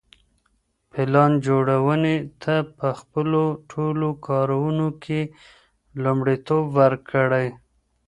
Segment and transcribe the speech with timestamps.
[0.91, 5.21] پلان جوړوني ته په خپلو ټولو کارونو کي
[6.03, 7.47] لومړیتوب ورکړئ.